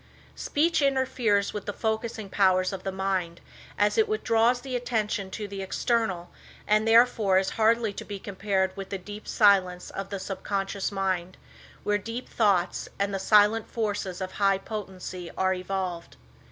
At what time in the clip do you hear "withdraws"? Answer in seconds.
4.09-4.61